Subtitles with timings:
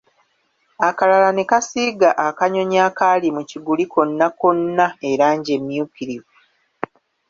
[0.87, 6.31] Akalala ne kasiiga akanyonyi akaali mu kiguli konna konna erangi emmyukirivu.